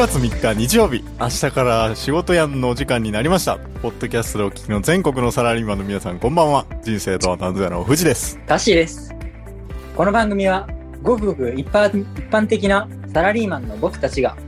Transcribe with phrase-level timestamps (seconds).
[0.00, 3.58] 月3日日曜日、明日から仕事やんのお時間になりました。
[3.58, 6.64] ポッドキャストでお聞きの全国のサラリーマンの皆さんこんばんは。
[6.82, 8.38] 人生とは何ぞやの藤です。
[8.46, 9.14] タッシーです。
[9.94, 10.66] この番組は、
[11.02, 14.38] ごくごく一般一般的なサラリーマンの僕たちが、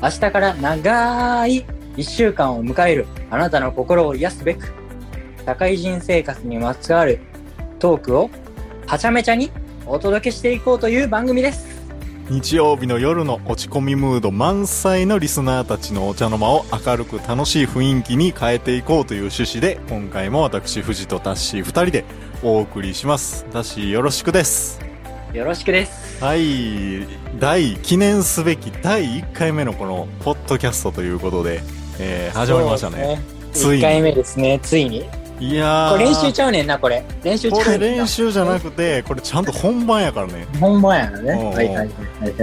[0.00, 4.72] 明日から長い一週間を迎えるあなたの心を癒すべく、
[5.44, 7.18] 社会人生活にまつわる
[7.80, 8.30] トークを
[8.86, 9.50] はちゃめちゃに
[9.86, 11.69] お届けしていこうという番組です。
[12.30, 22.04] 日曜日の夜の落ち込みムード満載のリスナーたちのお茶の間を明るく楽しい雰囲気に変えていこうという趣旨で、今回も私、藤とタッシー二人で
[22.44, 23.44] お送りします。
[23.46, 24.80] タッシーよろしくです。
[25.32, 26.22] よろしくです。
[26.22, 27.04] はい、
[27.40, 31.62] 第、記念すべき第1回目のこの、ポッドキャストということで、
[31.98, 33.20] えー、始まりましたね。
[33.52, 35.04] ついに1回目ですね、ついに。
[35.40, 35.92] いやー。
[35.92, 37.04] これ練習ちゃうねんな、これ。
[37.24, 38.06] 練習ちこれ練。
[38.06, 40.46] 習じゃなくて、これちゃんと本番やからね。
[40.60, 41.32] 本番やなね。
[41.32, 41.90] うんうんはいはい。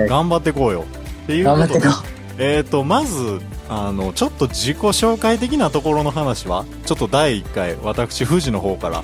[0.09, 0.86] 頑張ってこうよ。
[1.23, 3.39] っていうことで頑張ってこえっ、と、まず、
[3.70, 9.04] あの、ちょっと自己紹介的なところの話は、ちょっと第1回、私、富士の方から、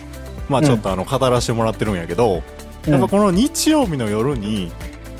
[0.50, 2.44] まあちょっとあの、語らせてもらってるんやけど、
[2.88, 2.90] う。
[2.90, 4.72] やっぱこの日曜日の夜に、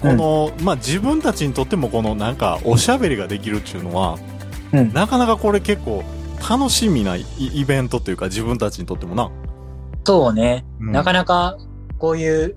[0.02, 4.18] この、まあ自分たちにとってもこのなんか、おしゃべりができるっていうのは、
[4.72, 6.04] うんなかなかこれ結構、
[6.50, 9.32] 楽しみなイイベントというか、自分たちにとってもな。
[10.06, 10.66] そうね。
[10.80, 11.58] うんなかなか、
[11.98, 12.56] こういう、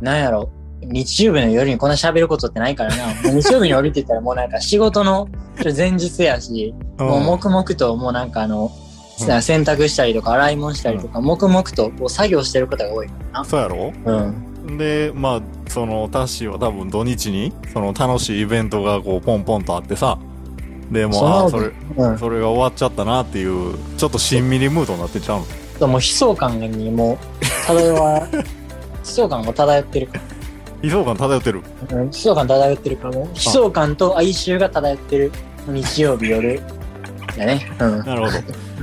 [0.00, 3.12] なんやろ、日曜日の夜にこんな喋ることってないからな。
[3.32, 5.28] 日曜日の夜ってたらもうなんか仕事の
[5.76, 8.88] 前日やし、もう黙々ともうなんかあの、うん
[9.20, 13.90] 洗濯したりとか洗い物したりとか、黙々とこう作業してることが多いからそうやろ？
[14.04, 14.12] な。
[14.12, 14.78] うん。
[14.78, 20.20] で、まあ、その、タッシーは多分土日に、その楽しいイベントがこう、ポンポンとあってさ、
[20.90, 22.18] で、もう、ああ、それ、うん。
[22.18, 25.40] それが終わっちゃったなっていう、ちょっとしんみりムードになってちゃう
[25.80, 25.86] の？
[25.86, 28.44] もう悲壮感にもう、漂わ、 悲
[29.04, 30.20] 壮感も漂ってるか
[30.82, 31.62] 悲壮感漂ってる？
[31.90, 31.98] ら。
[31.98, 32.06] うん。
[32.06, 35.32] 悲壮感漂ってるから、もう悲壮感と哀愁が漂ってる
[35.66, 36.60] 日曜日夜。
[37.38, 37.70] だね。
[37.78, 37.98] うん。
[38.04, 38.32] なるほど。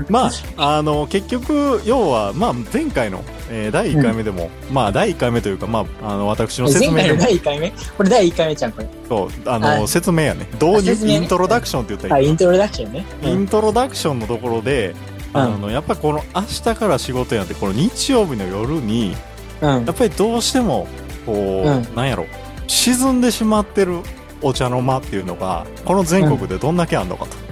[0.09, 7.73] まあ、あの、結局、要は、まあ、前回の、えー第1回目でも、まあ、第1回目というか、まあ、あの、私の説前回の明でも、第1回目？
[7.97, 8.87] これ第1回目じゃん、これ。
[9.07, 10.47] そう、あはの、い説明やね。
[10.53, 13.05] 導入、ねイントロダクションって言ったらあ、いいイントロダクションね。
[13.23, 14.95] イントロダクションのところで、
[15.33, 19.15] うんあの、やっぱこの明日から仕事やんって、この日曜日の夜に、
[19.61, 19.85] うん。
[19.85, 20.87] やっぱりどうしても、
[21.25, 22.25] こう、うんなんやろ、
[22.67, 23.99] 沈んでしまってる
[24.41, 27.44] お茶の間っていうのが、この全国でどんだけあんのかと。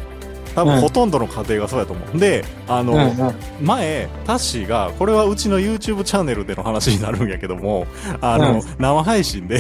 [0.56, 2.18] 多分うんほとんどの家庭がそうやと思う。
[2.18, 3.36] で、あの、うんうん。
[3.62, 7.88] 前、タッシーが、これはうちの YouTube チャンネルでの話になるんやけども、
[8.22, 8.62] あの、うん。
[8.78, 9.60] 生配信で、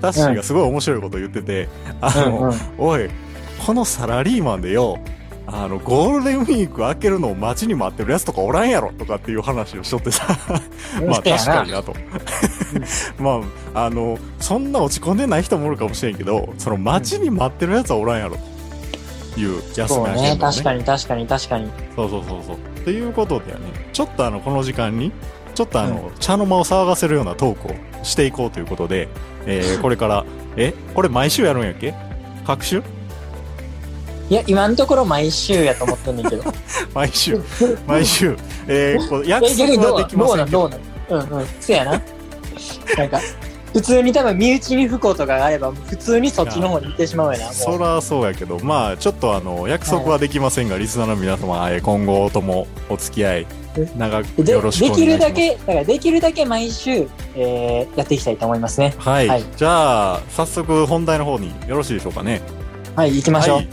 [0.00, 1.68] タッシーがすごい面白いこと言ってて、
[2.00, 2.58] あの、うんうん。
[2.78, 3.08] おい、
[3.64, 4.98] このサラリーマンでよ、
[5.52, 10.38] あの、ゴールデンウィーク開けるのを待ちに待ってるやつとかおらんやろとかっていう話をしとってさ、
[11.06, 11.94] まあ確かになと。
[13.18, 13.40] ま
[13.74, 18.49] あ、あの、そんな落ち込んでない人もおるかもしれんけど、その待ちに待ってるやつはおらんやろと
[19.40, 20.14] いう休そうね。
[20.14, 21.70] み明けるの確かに確かに確かに。
[21.96, 22.56] そうそうそうそう。
[22.84, 23.58] ということでね、
[23.92, 25.12] ちょっとあの、この時間に、
[25.54, 29.08] ちょっとあの、茶の間を騒がせるようなトークをしていこうということで、
[29.46, 30.24] えー、 これから、
[30.56, 31.94] え、これ毎週やるんやっけ？
[32.46, 32.82] 各週？
[34.30, 36.44] いや、今のところ毎週やと思ってんねんけど。
[36.94, 37.40] 毎週、
[37.86, 38.36] 毎週、
[38.68, 41.46] えー、こう 約束はできまどうせけど、なんんどうなんうんうん。
[41.60, 41.90] そやな。
[42.96, 43.20] なんか、
[43.72, 47.52] 普通に多分身内に不幸とかがあれば、普通にそっちの方に行ってしまうやな。
[47.52, 53.46] そらそうやけど、まあ、ちょっとあの、約束はできませんが、リスナーの皆様、えー今後ともお付き合い、
[53.96, 55.00] 長くでよろしくおで願いします。
[55.00, 58.94] きるだけ、だからできるだけ毎週、えー、やっていきたいと思いますね。
[58.98, 62.42] はい、はいじゃあ、早速本題の方によろしいでしょうかね。
[62.96, 63.56] はい、行きましょう。
[63.58, 63.68] はい、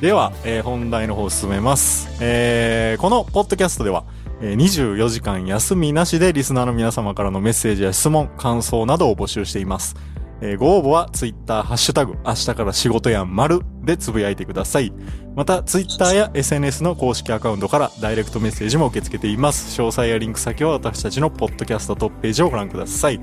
[0.00, 2.08] では、えー本題の方進めます。
[2.20, 9.96] えーこのポッドキャストでは、えー24時間休みなしでリスナーの皆様からのメッセージや質問、感想などを募集しています。
[10.42, 14.92] えご応募はツイッターハッシュタグ、明日から仕事やん丸でつぶやいてください。
[15.34, 19.80] また、ツイッターや SNS の公式アカウントからダイレクトメッセージも受け付けています。
[19.80, 23.20] 詳細やリンク先は私たちのポッドキャストトップページをご覧ください。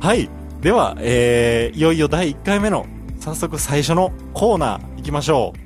[0.00, 0.30] はい。
[0.62, 2.86] では、えーいよいよ第1回目の
[3.20, 5.58] 早速最初のコーナー行きましょう。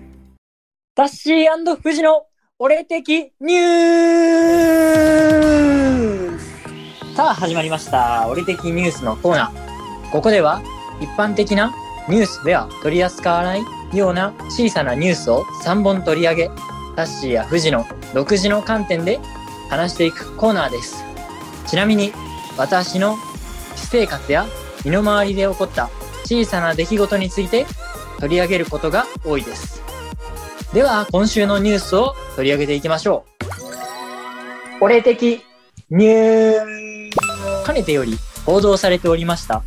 [0.96, 2.26] タッシー富士の
[2.62, 8.28] 俺的ニュースさあ始まりました。
[8.28, 10.10] 俺的ニュースのコーナー。
[10.12, 10.60] ここでは
[11.00, 11.74] 一般的な
[12.06, 13.62] ニュースでは取り扱わない
[13.94, 16.50] ような小さなニュースを3本取り上げ、
[16.96, 19.20] タッシーや富士の独自の観点で
[19.70, 21.02] 話していくコーナーです。
[21.66, 22.12] ちなみに
[22.58, 23.16] 私の
[23.74, 24.44] 私生活や
[24.84, 25.88] 身の回りで起こった
[26.26, 27.64] 小さな出来事について
[28.18, 29.79] 取り上げることが多いです。
[30.72, 33.24] では、今週のニュースを取り上げていきましょ
[34.80, 34.84] う。
[34.84, 35.42] 俺的
[35.90, 37.10] ニュー
[37.62, 39.64] スかねてより報道されておりました。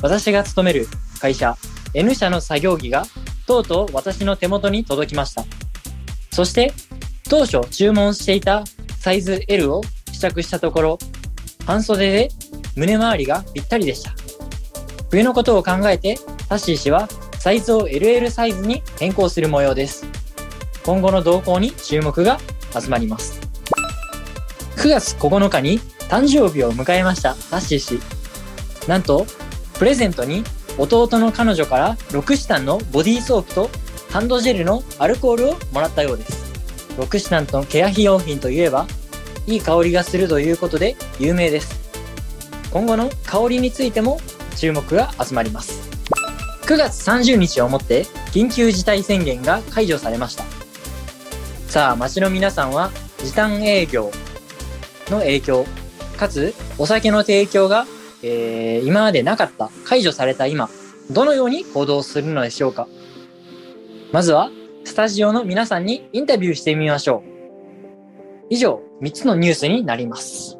[0.00, 0.86] 私が勤める
[1.20, 1.56] 会社
[1.94, 3.04] N 社の作業着が
[3.48, 5.44] とうとう私の手元に届きました。
[6.30, 6.72] そして、
[7.28, 8.62] 当初注文していた
[9.00, 9.80] サイズ L を
[10.12, 10.98] 試着したところ、
[11.66, 12.28] 半袖で
[12.76, 14.12] 胸周りがぴったりでした。
[15.10, 16.16] 冬のことを考えて、
[16.48, 17.08] タッシー氏は
[17.42, 20.06] サイズを LL サイズに変更する模様です。
[20.84, 22.38] 今後の動向に注目が
[22.72, 23.40] 集まります。
[24.76, 27.98] 9月9日に誕生日を迎えましたタッシー氏。
[28.86, 29.26] なんと、
[29.76, 30.44] プレゼントに
[30.78, 33.70] 弟の彼女からロクシタンのボディーソープと
[34.08, 36.44] ハンドジェルのアルコールをもらったようです。
[36.96, 38.86] ロクシタンとのケア費用品といえば、
[39.48, 41.74] いい香りがするということで有名です。
[42.70, 44.20] 今後の香りについても
[44.54, 45.91] 注目が集まります。
[46.72, 50.44] 9月30日をもって緊急事態宣言が解除されました。
[51.68, 54.10] さあ、街の皆さんは時短営業
[55.10, 55.66] の影響、
[56.16, 57.84] かつお酒の提供が、
[58.22, 60.70] えー今までなかった、解除された今、
[61.10, 62.88] どのように行動するのでしょうか
[64.10, 64.50] まずは、
[64.84, 68.46] スタジオの皆さんにインタビューしてみましょう。
[68.48, 70.56] 以上、3つのニュースになります。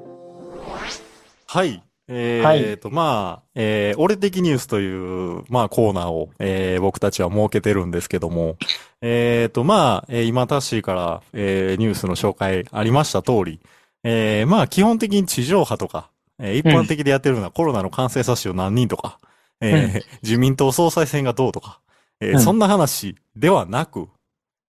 [1.47, 1.83] はい。
[2.09, 8.57] えーはいと、まあ、えー、俺的ニュースという、まあ、コーナーを、えー、僕たちは設けてるんですけども、
[9.01, 13.61] えーと、まあ、えー今、タッシーから、えー、ニュースの紹介ありました通り、
[14.05, 19.19] えー、まあ、基本的に地上波とか、えー一般的でやってるのはコロナの感染者数何人とか、
[19.61, 21.81] えー自民党総裁選がどうとか、
[22.21, 22.41] えーうん。
[22.41, 24.09] そんな話ではなく、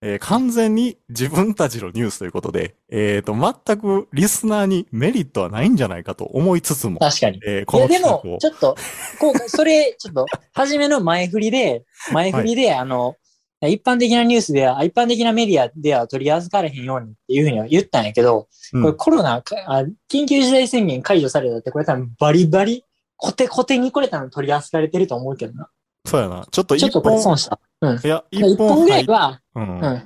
[0.06, 7.40] えー完全に自分たちのニュースということで、えーと、全くリスナーにメリットはないんじゃないかと思いつつも、確かに。
[7.46, 8.32] えーこいや、での企画を、。
[8.34, 8.76] もちょっと、
[9.18, 13.16] こう、それ、ちょっと、初めの前振りで、前振りで、あの、
[13.62, 22.84] 一般的なニュースでは、一般的なメディアでは取り扱われへんようにっていうふうには言ったんやけど、うんこれコロナかあ、緊急事態宣言解除されたって、これ多分バリバリ、
[23.16, 25.70] コテコテにこれ多分取り扱われてると思うけどな。
[26.04, 26.46] そうやな。
[26.50, 27.58] ちょっと一ちょっとこれ本、損した。
[27.80, 28.00] うん。
[28.02, 29.80] いや、一一本ぐらいは、うんうん。
[29.80, 30.00] なん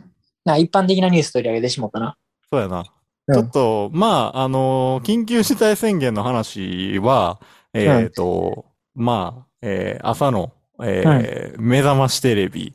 [0.45, 2.17] か一般的なニュース取り上げてしもったな。
[2.51, 2.79] そうやな。
[2.81, 2.85] うん
[3.31, 7.39] ちょっと、まあ、あのー緊急事態宣言の話は、
[7.75, 8.65] えっ、と、
[8.95, 10.51] まあ、えー朝の、
[10.83, 12.73] えー目覚ましテレビ、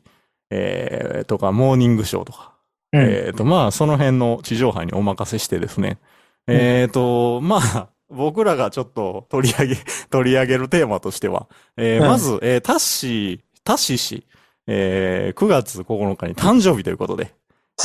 [0.50, 2.52] えーとか、モーニングショーとか、
[2.92, 3.00] うん。
[3.00, 5.98] えっ、と、まあ、その辺の地上波にお任せしてですね。
[6.46, 9.76] えっ、と、まあ、僕らがちょっと取り上げ、
[10.10, 14.26] 取り上げるテーマとしては、えーうんまず、えータッシー、タッシー氏、
[14.66, 17.34] えー9月9日に誕生日ということで、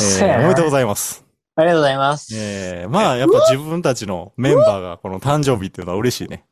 [0.00, 1.24] えーおめでとうございます。
[1.56, 2.34] ありがとうございます。
[2.34, 6.44] えーまあ、やっぱ自分たちのメンバーがこの誕生日っていうのは嬉しいね。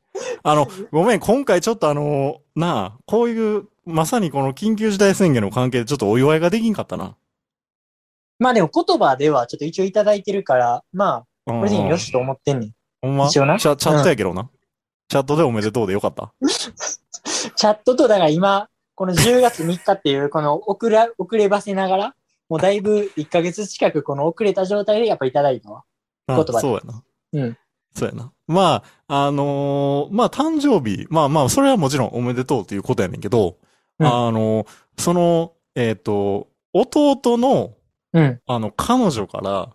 [0.43, 7.17] あの、ごめん、今回ちょっとあの、なあ、こういう、まさにこの緊急事態宣言の関係でちょっとお祝いができんかったな。
[8.38, 12.73] まあでも言葉ではちょっと一応いただいてるから、まあ、うんこれでよしと思ってんねん。
[13.03, 13.29] ほんま？
[13.29, 14.50] チャチャットやけどな。
[15.09, 16.33] チャットでおめでとうでよかった。
[16.45, 22.15] チャットと、だから今、この10月3日っていう、この遅ら、遅ればせながら、
[22.49, 25.85] もうだいぶ1ヶ月近くこの遅れた状態でやっぱいただいたわ。
[26.27, 27.03] あ言葉でそうやな。
[27.33, 27.59] うん。
[27.95, 28.33] そうやな。
[28.47, 33.56] まあ、あのーまあ、誕生日、まあまあ、それはもちろんおめでとうっていうことやねんけど、
[33.99, 34.67] うんあの
[34.97, 37.75] その、えっ、と、弟の、
[38.12, 38.40] うん。
[38.47, 39.73] あの、彼女から、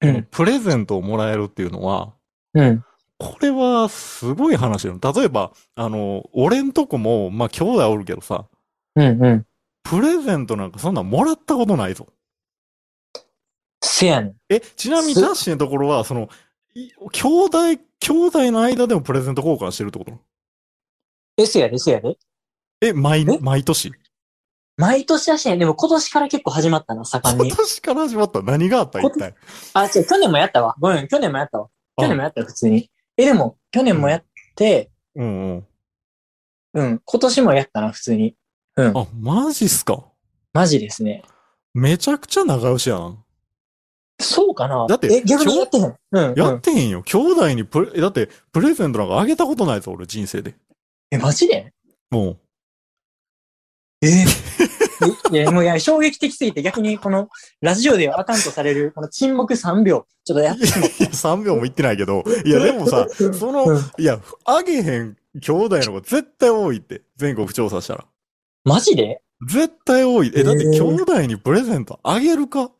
[0.00, 0.22] うん。
[0.30, 2.14] プレゼントをもらえるっていうのは、
[2.54, 2.84] うん。
[3.18, 4.98] これはすごい話よ。
[5.00, 8.46] 例えば、あの、俺んとこも、まあ、兄弟おるけどさ、
[8.96, 9.24] うん。
[9.24, 9.46] うん。
[9.82, 12.08] プレゼントなんかそんなんもらったことないぞ。
[13.82, 14.36] せやねん。
[14.48, 16.28] え、ちなみにすタッシーのところは、その、
[16.74, 17.58] い兄弟、
[18.00, 20.18] 兄弟の間でもプレゼント交換してるってこと？
[21.36, 22.16] え、せやで、せやで。
[22.80, 23.92] え、毎え、毎年？
[24.76, 27.52] 毎年だしね、でも今年から結構始まったな、盛ん今に。
[27.52, 28.42] 年から始まった？
[28.42, 29.00] 何があった？
[29.00, 29.34] 一体。
[29.74, 30.74] あ、違う、去年もやったわ。
[30.80, 31.68] ごめん、去年もやったわ。
[31.96, 32.90] 去年もやったよ、普通に。
[33.16, 34.24] え、でも、去年もやっ
[34.56, 35.66] て、うんうん。
[36.74, 38.36] うん、今年もやったな、普通に。
[38.76, 40.04] うん、あ、マジっすか？
[40.52, 41.22] マジですね。
[41.72, 43.24] めちゃくちゃ仲良しやん。
[44.20, 44.86] そうかな？
[44.88, 45.96] だってえ、逆にやってへん？
[46.12, 46.34] うん。
[46.36, 47.02] やうんってへんよ。
[47.02, 50.54] 兄弟にプレ、えだって、プレゼントなんかあげたことないぞ、俺人生で。
[51.10, 51.72] え、マジで？
[52.10, 52.38] もう。
[54.02, 54.24] え
[55.30, 57.28] いや、もういや、衝撃的すぎて逆にこの
[57.60, 63.06] ラジオではあかんとされる、この沈黙3秒、ちょっとやってしまっいや、3秒も言ってないけど、いや、でもさ、
[63.38, 68.04] その、うんいや、あげへん兄弟の方が絶対多いって、全国調査したら。
[68.64, 69.20] マジで？
[69.46, 70.32] 絶対多い。
[70.34, 72.70] え、だって兄弟にプレゼントあげるか？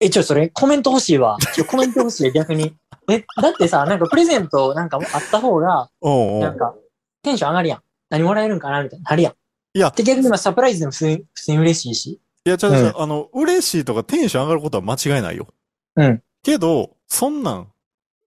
[0.00, 1.36] え、ちょ、それコメント欲しいわ。
[1.54, 2.74] ちょ、コメント欲しい、逆に。
[3.10, 6.74] え、だってさ、なんかプレゼントなんかあった方が、おうおうなんか、
[7.22, 7.82] テンション上がるやん。
[8.08, 9.10] 何もらえるんかなみたいな。
[9.10, 9.34] なるやん。
[9.72, 12.20] いやで、逆に今サプライズでも普通に、普通に嬉しいし。
[12.44, 15.48] いや、ちゃうちゃううんあの、嬉しいとかテンション上がることは間違いないよ。
[15.96, 16.22] うん。
[16.42, 17.68] けど、そんなん、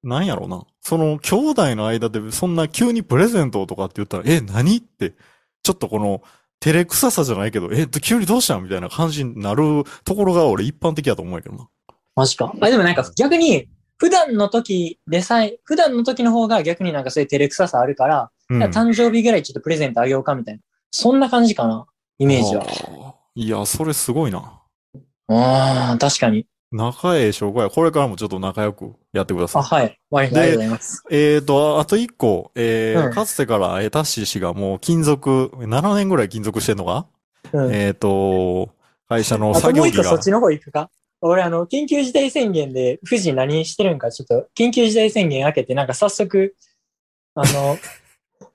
[0.04, 0.66] なんやろうな。
[0.82, 5.14] その、兄弟の間でそんな急にプレゼントとかって言ったら、え、何って、
[5.64, 6.22] ちょっとこの、
[6.60, 11.68] 照れくささじゃないけど、えっと、急にどうしたんみたいな感じになるところが俺一般的だと思うけどな。
[12.16, 12.54] マジか。
[12.62, 18.64] あ、でもなんか逆に、普段の時でさえ、普段の時の方が逆になんかそういう照れくささあるから、うん。
[18.64, 20.62] 誕生日ぐらいちょっとプレゼントあげようかみたいな。
[20.96, 21.88] そんな感じかな。
[22.20, 22.64] イメージは。
[22.64, 23.16] は。
[23.34, 24.62] いや、それすごいな。
[25.28, 26.46] ああ、確かに。
[26.72, 27.70] 仲ええ証拠や。
[27.70, 29.98] これからもちょっと仲良くやってくださあ、い。
[30.12, 30.28] はい。
[30.28, 31.04] ありがとうございます。
[31.10, 37.08] えーと、あと一個、えーうんかつてから、えータッシー氏がもう勤続、7年ぐらい勤続してんのか、
[37.52, 37.74] うん。
[37.74, 38.70] えーと、
[39.10, 40.92] 会社のあと作業着がもう一個そっ、ちの方行くか？
[41.22, 46.56] 俺あの、緊急事態宣言で富士何してるんかちょっと、緊急事態宣言明けてなんか早速、
[47.34, 47.78] あの、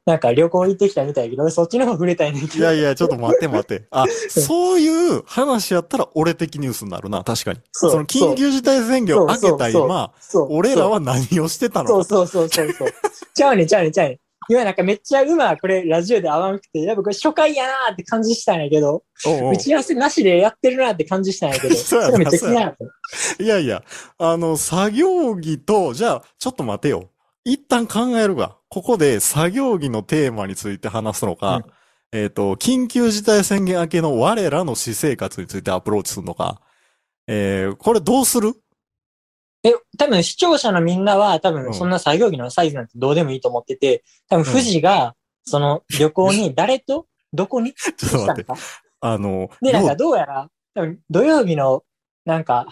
[0.08, 2.40] なんか旅行行ってきたみたいやけど、俺そっちの方触れたいね。
[2.40, 3.86] いやいや、ちょっと待って待って。
[3.90, 7.60] あ、 そういう話やったら俺的ニュースになるな、確かに。
[7.72, 10.10] そそうの緊急事態宣言を明けた今。
[10.48, 12.04] 俺らは何をしてたのか。
[12.04, 12.88] そうそうそうそうそう。
[13.34, 14.18] ちゃうねんちゃうねんちゃうねん。
[14.50, 22.76] 今なんかめっちゃうまこれラジオで合わんくて、やっぱこれ初回やなーって感じしたんやけど、おう打ち合わせなしでやってるなって感じしたんやけど、 そうやなれめっちゃ気になる。
[23.40, 23.82] いやいや、
[24.16, 27.10] あの、作業着と、じゃあ、ちょっと待てよ。
[27.44, 31.64] 一旦考えるが、ここで作業着のテーマについて話すのか、
[32.12, 36.60] えっ、と、緊急事態宣言明けの我らの私生活についてアプローチするのか、
[37.26, 38.54] えー、これどうする？
[39.64, 41.62] え、多分視聴者のみんなは多うん。
[41.64, 47.06] 分そんな作業着のサイズなんてどうでもいいと思ってて、多分富士がその旅行に 誰と？
[47.32, 47.74] どこに？
[47.74, 48.52] ちょっと待って。
[49.00, 50.16] あの、で、なんかどう？
[50.16, 51.82] やら、多分土曜日の
[52.24, 52.66] なんか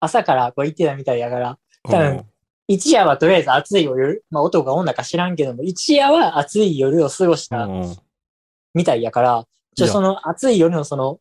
[0.00, 2.24] 朝からこう行ってたみたいやから、多分
[2.68, 7.96] 一夜はとりあえず暑い夜、まあ男か女か知らんけども、一夜は暑い夜を過ごしうんたうん。
[8.74, 9.44] みたいやから、
[9.76, 11.20] ちょ、その暑い夜のその、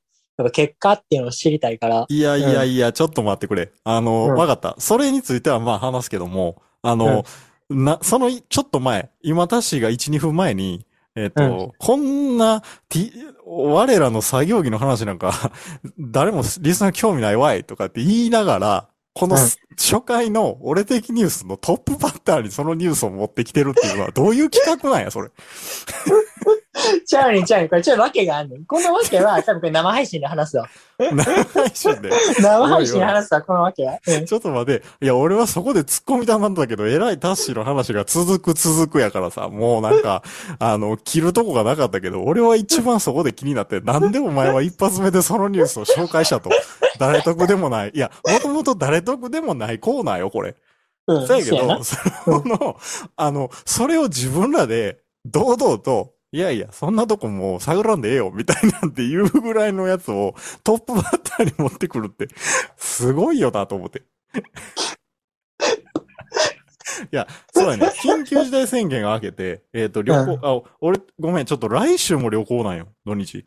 [0.51, 3.71] 結果っていうのを知りたいから、いやいやいや、ちょっと待ってくれ。
[3.83, 4.35] あの、うん。
[4.35, 4.75] わかった。
[4.79, 7.23] それについてはまあ話すけども、あの、
[7.69, 10.85] な、そのちょっと前、今タッシーが1、2分前に、
[11.15, 13.11] えっ、と、こんな、T、
[13.45, 15.51] 我らの作業着の話なんか、
[15.97, 19.41] 誰もリスナー興味ないわいとかって言いながら、このうん
[19.77, 25.29] 初回の俺的ニュースのトップバッターにそのニュースを持ってきてるっていうのはどういう企画なんや、それ。
[27.05, 27.69] ちゃうねんちゃうねん。
[27.69, 28.65] これちょっと訳があんねん。
[28.65, 30.67] この訳は 多分これ生配信で話すわ。
[30.99, 32.09] 生配信で。
[32.39, 33.99] 生配信で話すわ、この訳は。
[34.07, 34.83] うんちょっと待って。
[35.01, 40.23] いや、俺はそこで突っ込みたなんだけど、えらいタッシーの話が続く続くやからさ、もうなんか、
[40.59, 46.49] あの、切るとこがなかったけど、俺は一番そこで気になって、なんでお前は一発目でそのニュースを紹介したと。
[46.99, 47.91] 誰得でもない。
[47.93, 50.55] いや、もともと誰得でもないコーナーよ、これ。
[51.07, 51.27] うん。
[51.27, 52.77] そうやなど、その、
[53.15, 62.27] あの、それを自分らで、堂々と、いやいや、そんなとこもう探らんでええよ、みたいなんていうぐらいのやつをトップバッターに持ってくるって、
[62.75, 64.03] すごいよなと思って。
[67.09, 67.87] いや、そうやね。
[68.03, 73.45] 緊急事態宣言が明けて、えっ、と、旅行、あ、俺、ごめん、ちょっと来週も旅行なんよ、土日。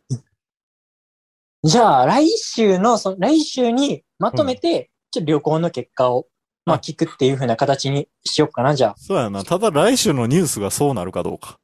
[1.61, 6.25] じゃあ、来週の、その来週にまとめて、ちょっと旅行の結果を、
[6.65, 9.43] まああ聞くっていう風な形にしようかな、じゃそうやな。
[9.43, 11.59] ただ来週のニュースがそうなるかどうか。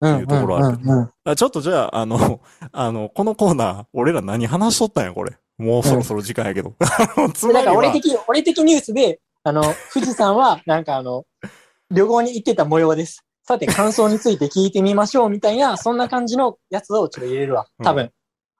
[0.00, 0.14] あ。
[0.14, 2.40] っていうところあるうんうんうんあちょっとじゃあ、あの、
[2.72, 5.36] あの、このコーナー、俺ら何話しとったんや、これ。
[5.58, 6.74] もうそろそろ時間やけど。
[6.80, 11.24] あのつでなんかまりは俺的、俺的ニュースで、あの、富士山は、なんかあの、
[11.90, 13.24] 旅行に行ってた模様です。
[13.46, 17.66] さて、感想について聞いてみましょう、みたいな、そんな感じのやつをちょっと入れるわ。
[17.82, 18.10] 多分、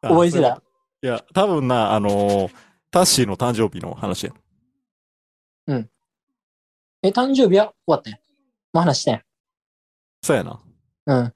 [0.02, 0.62] あ覚えてた。
[1.02, 2.50] いや、多分な、あのー
[2.92, 4.32] タッシーの誕生日の話や。
[7.02, 8.18] え、誕生日は終わったんや。
[8.73, 9.23] もう話したんや。
[10.23, 10.61] そうやな。
[11.07, 11.25] うん。
[11.25, 11.33] っ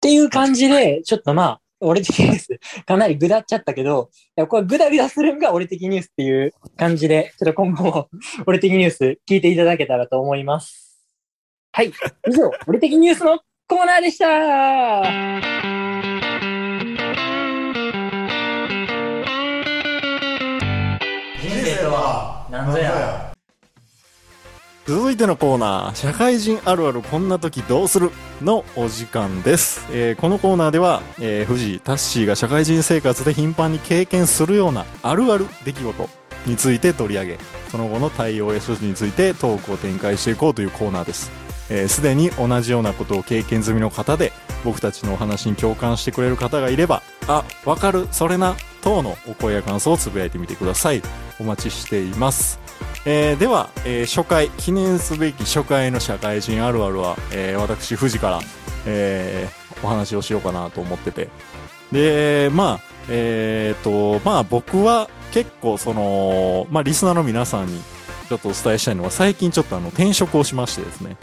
[0.00, 8.08] ていう感じで、ちょっとまあ、俺的ニュース、かなりぐだっちゃったけど、いやこれぐだぐだするんが俺的ニュースっていう感じで、ちょっと今後も
[8.46, 11.06] 俺的ニュース聞いていただけたらと思います。
[11.72, 11.92] はい。
[12.28, 15.02] 以上、俺的ニュースのコーナーでした
[21.42, 23.25] 人生とは何ぞや
[24.86, 29.84] 続いてのコーナー、社会人あるあるこんな時どうするのお時間です。
[29.90, 36.08] えーこのコーナーでは、えー、藤井タッシーが社会人生活で頻繁に経験するようなあるある出来事
[36.46, 37.38] について取り上げ、
[37.72, 41.32] その後の対応や処置についてトークを展開していこうというコーナーです。
[41.68, 44.32] えーすでに同じようなことを経験済みの方で、
[44.64, 51.02] 僕たちのお話に共感してくれる方がいれば、あ、わかる、それな、等のお声や感想をつぶやいてみてください。
[51.40, 52.60] お待ちしています。
[53.08, 58.40] えーでは、えー初回、記念すべき初回の社会人あるあるは、えー私、富士から、
[58.84, 61.28] えーお話をしようかなと思ってて。
[61.92, 67.80] で、まあ、えっ、と、まあ僕は結構その、まあリスナーの皆さんに
[68.28, 71.16] ちょっとお伝えしたいのは、最近ちょっとあの転職をしましてですね、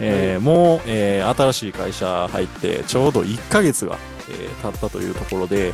[0.00, 3.96] えーもう、えー新しい会社入ってちょうど1ヶ月が
[4.28, 5.72] えー経ったというところで、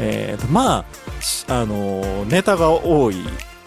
[0.00, 3.16] えーと、まあ、しあのーネタが多い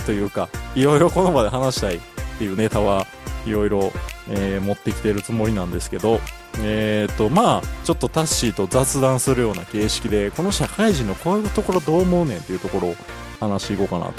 [0.07, 1.99] というか、いろいろこの場で話したいっ
[2.37, 3.05] ていうネタは
[3.45, 3.91] いろいろ、
[4.29, 6.21] えー持ってきてるつもりなんですけど、
[6.59, 12.95] えーと、まあ、ちょっとタッシーと雑談するような形式で、この社会人のこういうところどう思うねんっていうところを
[13.41, 14.11] 話していこうかな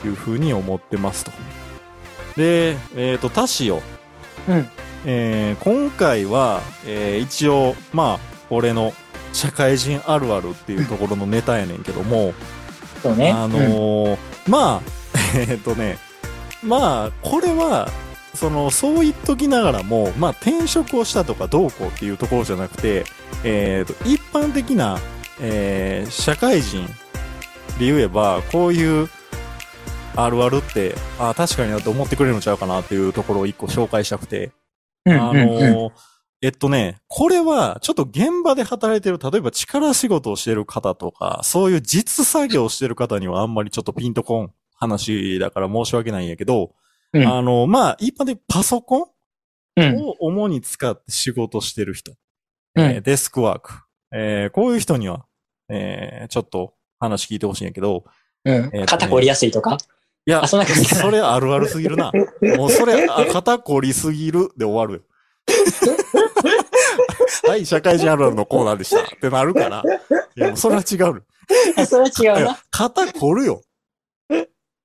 [0.00, 1.30] というふうに思ってますと。
[2.36, 3.82] で、えーと、タッシーを、
[4.48, 4.68] うん。
[5.06, 8.18] えー今回は、えー一応、まあ、
[8.50, 8.92] 俺の
[9.32, 12.34] 社会人あるあるっていうところのネタやねんけども、
[13.02, 13.30] そうね。
[13.30, 15.98] あのーまあ、えーっとね、
[16.62, 17.88] まあ、これは、
[18.34, 23.04] その、そう言っときながらも、まあ、転職をしたとかどうこうっていうところじゃなくて、
[23.44, 24.98] えーっと、一般的な、
[25.40, 26.86] えー社会人
[27.78, 29.08] で言えば、こういう、
[30.14, 34.52] あるあるって、あ確かになと思ってくれるのちゃうかなっていうところを一個紹介したくて、
[35.06, 35.20] うん。
[35.20, 35.92] あうんうんうんのー
[36.44, 46.74] えっとね、これは、ちょっと現場で働いてる、例えば力仕事をしてる方とか、そういう実作業をしてる方にはあんまりちょっとピンとこん話だから申し訳ないんやけど、
[47.12, 49.12] うんあの、まあ、一般でパソコ
[49.76, 49.84] うん。
[50.00, 52.12] ンを主に使って仕事してる人、
[52.74, 53.72] うんえーデスクワーク、
[54.14, 55.24] えーこういう人には、
[55.70, 58.04] えーちょっと話聞いてほしいんやけど、
[58.44, 59.78] うんえーとね肩凝りやすいとか？
[60.26, 60.56] いや、あそ
[61.10, 62.12] れあるあるすぎるな。
[62.56, 65.08] もうそれ、あ肩凝りすぎるで終わるよ。
[67.48, 69.02] はい、社会人あるあるのコーナーでした。
[69.02, 69.82] ってなるから。
[70.36, 71.24] いや、それは違う
[71.86, 72.58] それは違うな。
[72.70, 73.62] 肩凝るよ。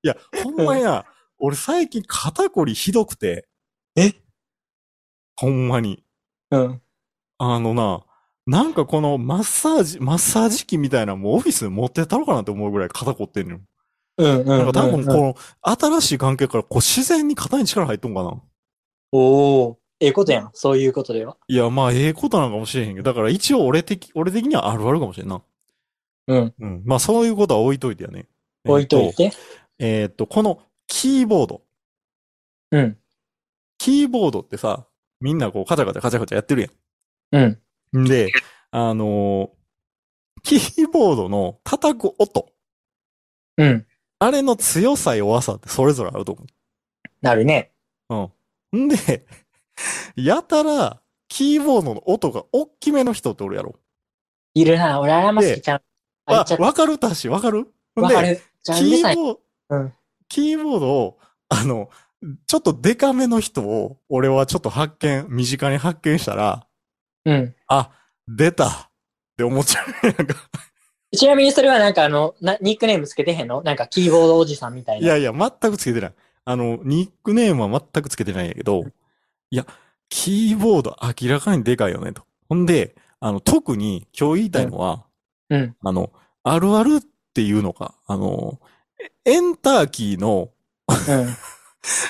[0.08, 1.06] いや、ほんまや、
[1.38, 3.46] 俺最近肩凝りひどくて。
[3.98, 4.14] え？
[5.36, 6.02] ほんまに。
[6.50, 6.82] うん。
[7.40, 8.06] あのな、
[8.46, 13.60] なんかこのマッサージ、マッサージ機みたいなのもうオフィスに持ってったのかなって思うぐらい肩凝ってんのよ。
[14.20, 14.48] うんうんうん。
[14.48, 18.42] なんか多分こうんの、新しい関係からこう自然に肩に力入っとんかな。
[19.12, 20.50] おお、ええことやん。
[20.54, 21.36] そういうことでは。
[21.50, 25.42] いや、まあ、ええことなんかもしれへんけど、だから一応俺的、俺的にはあるあるかもしれんな。
[26.28, 26.54] うん。
[26.58, 26.82] うん。
[26.86, 28.28] まあ、そういうことは置いといてやね。
[28.66, 29.26] 置いといて。
[29.26, 31.62] えーっと、このキーボード。
[32.72, 32.98] うん。
[33.78, 34.88] キーボードってさ、
[35.20, 36.70] みんなこう、カチャカチャカチャカチャやってる
[37.32, 37.42] うん。
[37.42, 38.04] やん。
[38.04, 38.32] んで、
[38.72, 39.58] あのー
[40.44, 42.48] キーボードの叩く音。
[43.58, 43.86] うん。
[44.20, 46.46] あれの強さ弱さってそれぞれあると思
[47.22, 47.74] なるね。
[48.10, 48.16] う。
[48.74, 48.86] うん。
[48.86, 49.26] んで、
[50.16, 53.76] やたら、キーボードの音が大きめの人っておるやろ。
[54.54, 55.02] いるな。
[55.02, 55.84] 俺、あらま好きちゃう。
[56.28, 56.98] あわかる？
[56.98, 57.66] たし、わかる？
[57.96, 58.40] でわかる。
[58.64, 58.72] キ。
[58.72, 59.94] ーボード、うん
[60.30, 61.90] キーボードを、あの、
[62.48, 66.68] ちょっとデカめの人を、俺はちょっと発見、身近に発見したら、
[67.24, 67.56] うん。
[67.68, 67.92] あ、
[68.28, 68.72] 出たっ
[69.38, 69.86] て思っちゃう。
[70.06, 70.36] なんか
[71.16, 73.64] ちなみにそれはなんかあの、なニックネームつけてへんの？
[73.64, 75.06] なんかキーボードおじさんみたいな。
[75.06, 76.14] いやいや、全くつけてない。
[76.44, 78.84] あの、ニックネームは全くつけてないんやけど、
[79.50, 79.66] いや、
[80.10, 82.24] キーボード明らかにでかいよね、と。
[82.50, 85.06] ほんで、あの、特に今日言いたいのは、
[85.50, 85.76] うん。
[85.82, 86.12] あの、
[86.44, 87.02] あるあるっ
[87.34, 88.60] ていうのか、あの、
[89.00, 90.50] エエンターキーの
[90.88, 91.36] うん。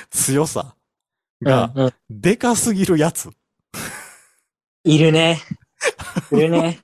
[0.10, 0.76] 強さ
[1.42, 1.94] うんが、うん。
[2.10, 3.30] でかすぎるやつ。
[4.84, 5.42] いるね。
[6.32, 6.80] いるね。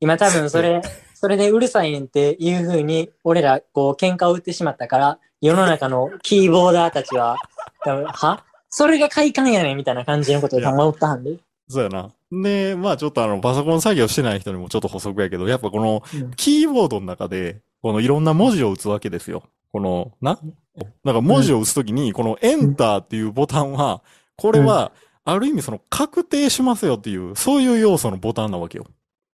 [0.00, 0.82] 今多分それ、
[1.14, 7.36] それでうるさいねんっていう風に、俺らこう喧嘩を売ってしまったから、世の中のキーボーダーたちは、
[7.84, 8.44] 多分は？
[8.68, 11.38] それが快感やねんみたいな感じのことを考えたんで。
[11.68, 12.10] そうやな。
[12.30, 19.44] で、まあちょっとあの、パソコン作業してない人にもちょっと補足やけど、やっぱこの、うんキーボードの中で、このいろんな文字を打つわけですよ。
[19.72, 20.38] この、な？
[21.04, 24.02] なんか文字を打つときに、このエンターっていうボタンは、
[24.36, 24.92] これは、
[25.24, 28.86] ある意味その確定しますよっていう、そういう要素のボタンなわけよ。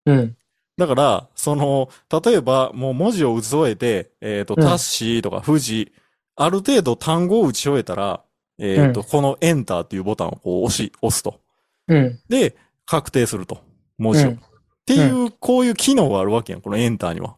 [0.06, 0.36] うん。
[0.78, 1.90] だから、その、
[2.24, 5.92] 例えば、もう文字を打ち終えて、えっ、と、うんタッシーとか富士、
[6.36, 8.22] ある程度単語を打ち終えたら、
[8.58, 11.40] えっ、と、うんこのエンターっていうボタンをこう押し、押すと。
[11.88, 12.20] うん。
[12.28, 13.62] で、確定すると。
[13.98, 14.28] 文字を。
[14.28, 14.40] うん
[14.82, 17.36] っていう、こういう機能があるわけやん、このエンターには。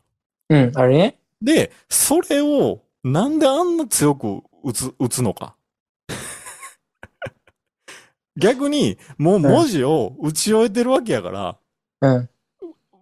[0.51, 0.73] うん。
[0.75, 0.99] あれ？
[0.99, 1.19] ね。
[1.43, 5.55] で、それを、なんであんな強く打つ、打つのか。
[8.37, 11.59] 逆に、もう文字を打ち終えてるわけやから、
[12.01, 12.29] うん。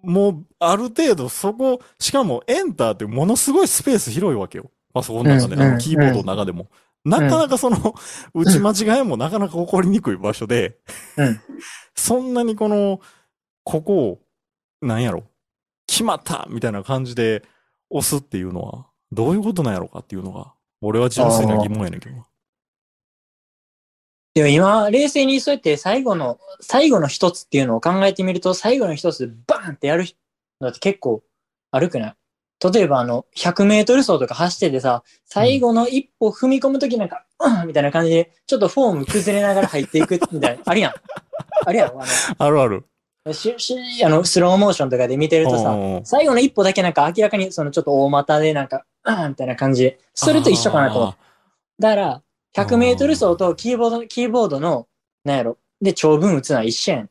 [0.02, 4.70] もう、ある程度そこ、しかもエンターってものすごいスペース広いわけよ。
[4.92, 6.68] パソコンの中で、うんあのキーボードの中でも。
[7.04, 7.94] なかなかその、
[8.34, 10.78] 打ち間違いもなかなか起こりにくい場所で、
[11.16, 11.40] うん。
[11.94, 13.00] そんなにこの、
[13.64, 14.20] ここを、
[14.80, 15.24] なんやろ、
[15.92, 17.42] 決まったみたいな感じで
[17.90, 22.26] 押すっていうのは、どういうことなんやろかっていうのが、俺は純粋な疑問やねんけどな。
[24.32, 30.06] でも今、冷静にそうやって最後の、最後の一つっていうのを考えてみると、最後の一つバーンってやる
[30.62, 31.22] のって結構
[31.72, 32.16] 悪くない？
[32.72, 40.92] 例えばあの、100メートル走とか走っててさ、最後の一歩踏み込むときなんか、うん、みたいな感じで、ちょっとフォーム崩れながら入っていくみたいな、あるやん。
[41.66, 42.86] あるやろあの、 あるある。
[43.30, 51.14] ししあの、スローモーションとかで見てるとさ、うんうん最後の一歩だけなんか明らかにそのちょっと大股でなんか、あーみたいな感じで、それと一緒かなと。
[51.78, 52.22] だから、
[52.56, 54.88] 100メートル走とキーボード、キーボードの、
[55.24, 57.10] なんやろ、で長文打つのは一緒やん。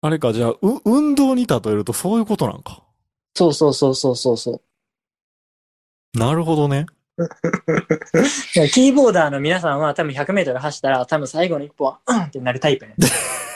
[0.00, 2.82] あれか、じゃあ、う、運動に例えるとそういうことなんか。
[3.34, 4.62] そうそうそうそうそうそ
[6.14, 6.18] う。
[6.18, 6.86] なるほどね。
[8.72, 12.96] キーボーダーの皆さんは多分100メートル走ったら多分最後の一歩は、うんってなるタイプやね。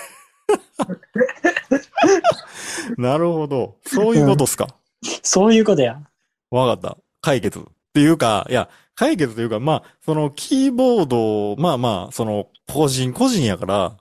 [2.98, 3.76] なるほど。
[3.86, 4.68] そういうことっすか？
[5.22, 6.00] そういうことや。
[6.50, 6.96] わかった。
[7.20, 7.58] 解決。
[7.58, 7.62] っ
[7.94, 13.96] ていうか、いや、解決というか、まあ、その、キーボードを、まあまあ、その、個人個人やから、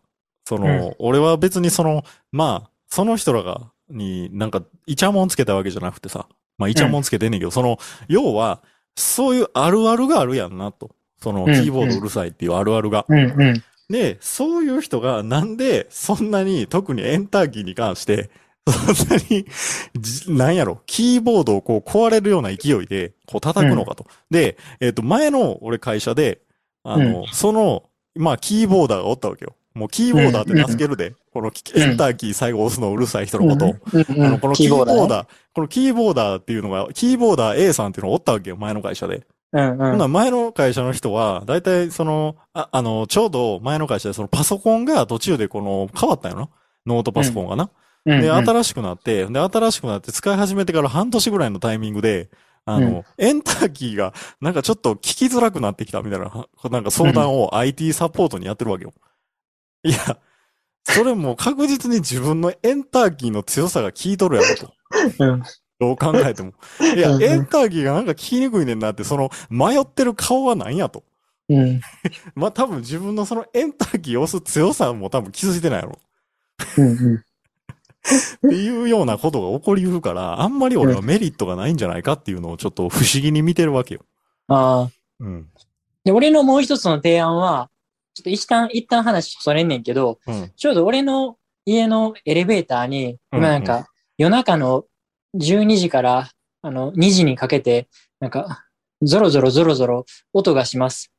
[0.48, 8.62] その、うん俺は別にその、まあ、その人らが、になんか、イチャモンつけたわけじゃなくてさ、まあ、イチャモンつけてんねんけど、その、要は、
[8.96, 10.92] そういうあるあるがあるやんな、と。
[11.22, 13.06] その、うんキーボードうるさいっていうあるあるが。
[13.08, 13.22] うんう
[13.54, 13.64] ん。
[13.90, 18.30] で、そういう人がなんでそんなに特にエンターキーに関して、
[18.68, 19.46] そんなに、
[19.96, 24.08] じなんやろ、キーボードをこう壊れるような勢いで、こう叩くのかと。
[24.32, 26.42] で、えっ、と、前の俺会社で、
[26.84, 27.84] あの、その、
[28.16, 29.56] まあ、キーボーダーがおったわけよ。
[29.76, 31.14] もうキーボーダーって名付けるで。
[31.34, 33.70] このうんエンターキー最後押すのうるさい人のことを。
[33.70, 39.28] あの、このキーボーダー、ねこのキーボーダーっていうのが、キーボーダー A さんっていうのがおったわけよ、前の会社で。
[39.52, 40.12] うんうん。
[40.12, 46.50] 前の会社の人は、だいたいその、あ、あの、ちょうど前の会社でそのパソコンが途中でこの変わったんよな。
[46.86, 47.72] ノートパソコンがな。
[48.06, 52.30] で、うんうん新しくなって、で、新しくなって使い始めてから半年ぐらいのタイミングで、
[52.66, 58.94] あの、エンターキーがなんかちょっと聞きづらくなってきたみたいな、なんか相談を IT サポートにやってるわけよ。
[59.84, 59.98] いや、
[60.84, 64.74] それもう確実に自分のエンターキーの強さが効いとるやろと。
[65.20, 65.44] うん
[65.80, 66.54] どう考えても。
[66.96, 71.04] いやう、んエンターキーがなんか聞きにくいねんなって、その迷ってる顔は何やと。
[71.50, 71.82] うん。
[72.36, 76.00] まあ、多分自分のそのエンターキーを押す強さも多分気づいてないやろ。
[76.78, 77.16] うんうん。
[77.16, 84.02] っていうようなことが起こりうるから、あんまり俺はメリットがないんじゃないかっていうのをちょっと不思議に見てるわけよ。
[84.48, 84.90] ああ。
[85.20, 85.50] うん。
[86.04, 87.70] で、俺のもう一つの提案は、
[88.14, 90.52] ちょっと一旦、一旦話それんねんけど、うん。
[90.56, 94.86] ちょうど俺の家のエレベーターに、うん今なんか、夜中の
[95.36, 96.30] 12時から、
[96.62, 97.88] あの、2時にかけて、
[98.20, 98.66] なんか、
[99.02, 101.12] ゾロゾロゾロゾロ音がします。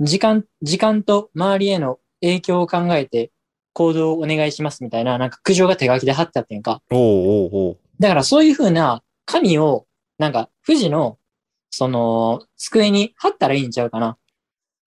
[0.00, 3.30] 時間、時間と周りへの影響を考えて
[3.72, 6.82] 行動をお願いしますみたいな、なんか苦情が手書きで貼ってあってんか。
[6.90, 7.78] おうおうおう。
[8.00, 9.86] だからそういう風な紙を、
[10.18, 11.18] なんか、富士の、
[11.70, 14.18] その、机に貼ったらいいんちゃうかな。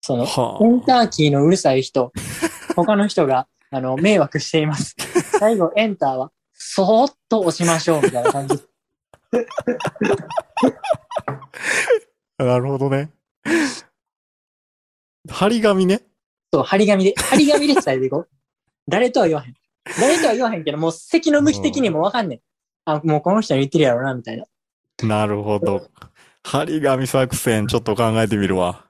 [0.00, 2.12] その、はエンターキーのうるさい人、
[2.76, 4.94] 他の人が、あの、迷惑しています。
[5.38, 6.30] 最後、エンターは、
[6.78, 8.54] そーっと押しましょう、みたいな感じ。
[12.38, 12.44] あ。
[12.44, 13.10] なるほどね。
[15.28, 16.02] 張り紙ね。
[16.52, 18.28] そう、張り紙で、張り紙で伝えていこう。
[18.86, 19.54] 誰とは言わへん。
[20.00, 22.40] 誰とは言わへんけど、もう席の向き的にもわかんねん。
[22.84, 24.44] あ、もうこの人に言ってるやろな、みたいな。
[25.02, 25.90] なるほど。
[26.44, 28.86] 張り紙作戦、ちょっと考えてみるわ。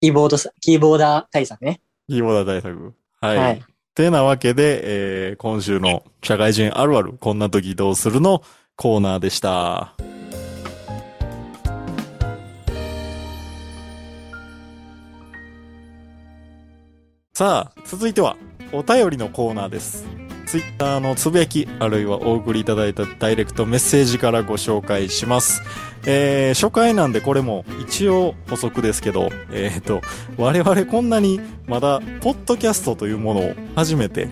[0.00, 1.80] キーボードさ、キーボーダー対策ね。
[2.08, 2.92] キーボーダー対策。
[3.20, 3.36] はい。
[3.36, 3.69] はい
[4.00, 4.80] てなわけで、
[5.30, 8.42] えー、今週の社会人あるある、こんな時どうするの
[8.74, 9.94] コーナーでした。
[17.34, 18.38] さあ、続いては、
[18.72, 20.06] お便りのコーナーです。
[20.46, 25.62] ツイッターのつぶやき、あるいはお送りいただいたダイレクトメッセージからご紹介します。
[26.06, 30.00] えー、初回なんでこれも一応補足ですけど、えっ、と、
[30.36, 34.28] 我々こんなにまだ、ポッドキャストというものを初めて、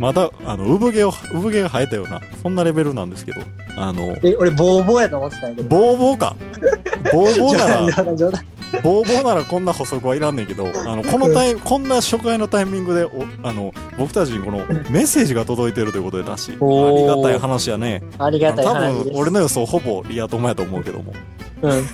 [0.00, 3.42] まだ、あの、産毛を、産毛が生えたような、そんなレベルなんですけど、
[3.76, 5.68] あの、え、俺、ボーボーやと思ってたんやけど。
[5.68, 6.34] ボーボーか。
[7.12, 8.44] ボーボーなら、冗談、冗談。
[8.82, 13.10] ボーボーならこんな補足はいらんねんけど、あの、このタイ こんな初回のタイミングで、お、
[13.42, 14.58] あの、僕たちにこの
[14.88, 18.02] メッセージが届いてるということでだし、ありがたい話やね。
[18.18, 19.04] ありがたい多話です。
[19.10, 21.12] 分、俺の予想ほぼリア友やと思うけども。
[21.62, 21.86] うん。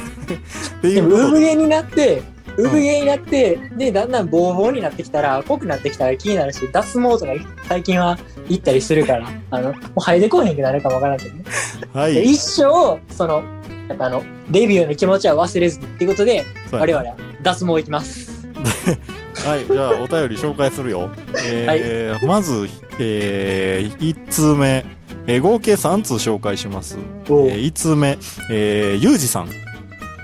[0.95, 2.23] でも、産毛になって、
[2.57, 7.33] 産毛になって、で、だんだんボーボーになってきたら、濃くなってきたら気になるし、脱毛とか
[7.69, 11.45] 最近は行ったりするから、あの、もう生えてこへんくなるかもわからんけどね。
[11.93, 12.25] ではい。
[12.25, 13.43] 一生、その、
[13.89, 18.47] やっぱあの、デビューの気持ちは忘れずにっていうことで、我々は脱毛行きます。
[19.45, 21.11] はい、じゃあお便り紹介するよ。
[21.47, 24.85] えーまず、えー、1通目、
[25.29, 26.99] えー合計3通紹介します。
[26.99, 28.19] えー、1通目、
[28.51, 29.51] えー、ゆうじさん。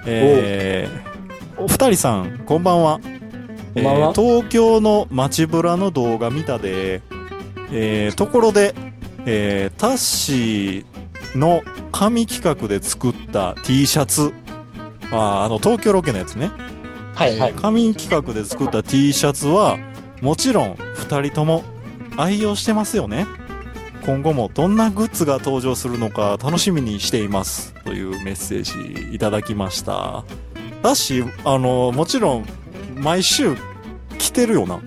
[0.06, 3.00] えー、お二人さん、こんばんは。
[3.74, 7.02] えー東京の街ブラの動画見たで、
[7.72, 8.74] えー、ところで、
[9.26, 14.32] えー、タッシーの紙企画で作った T シャツ、
[15.10, 16.50] あーあの、東京ロケのやつね。
[17.14, 17.52] はいはい。
[17.54, 19.78] 紙企画で作った T シャツは、
[20.20, 21.64] もちろん二人とも
[22.16, 23.26] 愛用してますよね。
[24.04, 27.72] 今後もどんなグッズが登場するのか楽しみにしています。
[27.84, 30.24] というメッセージいただきました。
[30.82, 32.46] だし、あの、もちろん、
[32.96, 33.56] 毎週
[34.18, 34.80] 来てるよな。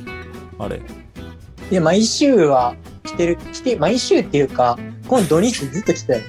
[0.60, 0.82] あれ。
[1.70, 2.76] で、毎週は
[3.06, 6.22] 来てる、来て、毎週っていうか、この土日ずっと来て。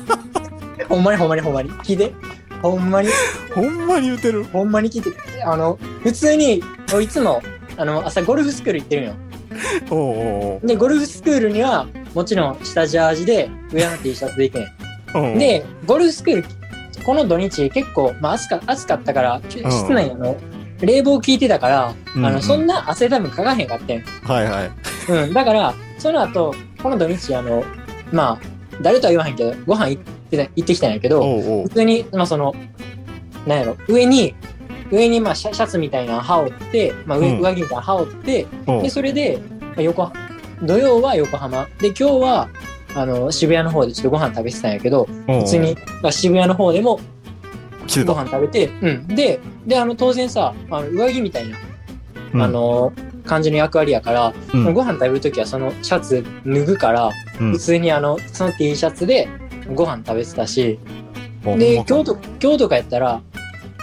[0.88, 1.70] ほんまにほんまにほんまに。
[1.70, 2.14] 聞いて。
[2.62, 3.08] ほんまに、
[3.54, 4.44] ほんまに言うてる。
[4.44, 5.10] ほんまに聞いて。
[5.44, 6.62] あの、普通に、
[7.02, 7.42] いつも、
[7.76, 9.14] あの、朝ゴルフスクール行ってるんよ。
[9.90, 14.72] おうおで、ゴルフスクールには、もちろん下ジャージで、上の T シャツで行くね
[15.14, 15.36] おうおう。
[15.36, 15.38] ん。
[15.38, 16.44] で、ゴルフスクール、
[17.04, 20.36] この土日結構、まあ暑か暑かったから、室内あの、
[20.80, 24.02] 冷房効いてたから、あの、うんうんそんな汗多分かかへんかってん。
[24.24, 24.70] はいはい。
[25.12, 25.32] うん。
[25.32, 27.62] だから、その後、この土日、あの、
[28.12, 28.46] まあ、
[28.82, 31.22] 誰とは言わへんけど、ご飯行ってた行ってきたんやけど、
[31.64, 32.54] 普通に、まあその、
[33.46, 34.34] なんやろ、上に、
[34.90, 37.40] 上にまあシャツみたいなの羽織って、まあ上,、うん。
[37.40, 38.46] 上着みたいなの羽織って、
[38.82, 40.12] で、それで、まあ横、
[40.62, 41.66] 土曜は横浜。
[41.80, 42.48] で、今日は、
[42.94, 46.98] あの、渋谷の方でちょっとご飯食べてたんやけど、普通に、まあ、渋谷の方でも
[48.04, 48.14] ご。
[48.14, 49.06] 飯食べて、うん。
[49.08, 51.56] で、で、あの、当然さ、あの上着みたいな、
[52.34, 52.42] うん。
[52.42, 52.92] あ、の、
[53.26, 54.74] 感じの役割やから、うん。
[54.74, 57.52] ご飯食べるときはそのシャツ脱ぐから、うん。
[57.52, 59.28] 普通にあの、その T シャツで
[59.74, 60.78] ご飯食べてたし、
[61.44, 63.20] で、か今日と、今日とかやったら、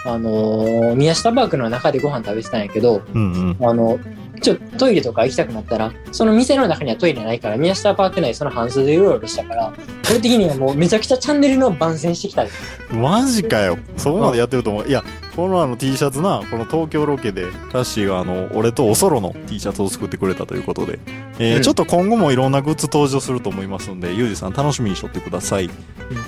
[0.08, 3.68] あのー宮下パークの中でご飯食べてたんやけど、うんうん。
[3.68, 3.98] あの、
[4.40, 9.72] ちょっとトイレとか行きたくなったら、その店の中にはトイレないから、宮下パーク内その半数でうろうろしたから、
[10.10, 12.50] 俺的にはもうめちゃくちゃチャンネルの番宣してきたで。
[12.92, 13.78] マジかよ。
[13.96, 14.88] そこまでやってると思う。
[14.88, 15.02] いや、
[15.34, 20.98] このあの T シャツな、この東京ロケで、タッシーがあの、俺とおそろの T シャツを作ってくれたということで、
[21.40, 25.70] えーうんちょっと今後もいろんなグッズ登場すると思いますんで、ゆうじさん楽しみにしとってください。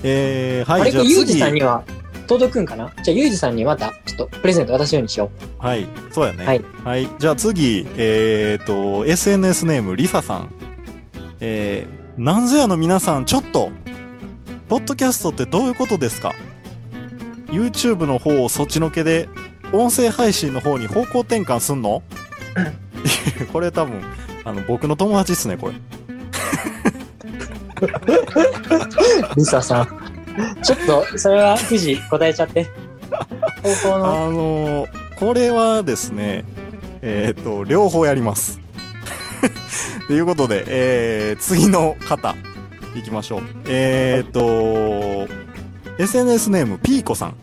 [0.02, 1.40] えー、はい、じゃあゆうじ次。
[1.40, 1.82] さんには
[2.30, 2.92] 届くんかな？
[3.02, 6.46] じゃあ、ゆうじさんにまた、ちょっとプレゼント渡すようにしよはい、そうやね。
[6.46, 6.64] はい。
[6.84, 7.08] はい。
[7.18, 10.54] じゃあ次、えーと、SNS ネーム、リサさん。
[11.40, 13.72] えー、なんぞやの皆さん、ちょっと、
[14.68, 16.32] ポッドキャストってどういうことですか
[17.48, 19.28] ?YouTube の方をそっちのけで、
[19.72, 22.04] 音声配信の方に方向転換すんの？
[23.52, 24.00] これ多分、
[24.44, 25.74] あの、僕の友達っすね、これ。
[25.74, 25.80] う。
[29.34, 29.99] リサさん。
[30.62, 32.66] ちょっと、それは、富士答えちゃって。
[33.62, 36.46] 高校の、あのーこれはですね、
[37.02, 38.58] えっ、と、両方やります。
[40.08, 42.34] ということで、えー、次の方、
[42.94, 43.42] 行きましょう。
[43.68, 45.28] えっ、と、
[45.98, 47.34] SNS ネーム、ピーコさん。